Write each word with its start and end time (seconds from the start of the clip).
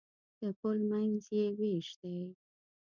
د 0.41 0.43
پل 0.59 0.77
منځ 0.91 1.23
یې 1.37 1.45
وېش 1.59 1.87
دی. 2.01 2.19